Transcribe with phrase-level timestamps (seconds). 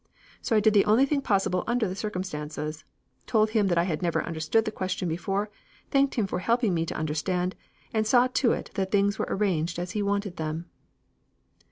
[0.41, 2.57] So I did the only thing possible under the circumstance,
[3.27, 5.51] told him I had never understood the question before,
[5.91, 7.53] thanked him for helping me to understand,
[7.93, 10.65] and saw to it that things were arranged as he wanted them."